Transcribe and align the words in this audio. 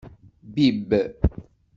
Bibb. 0.53 0.89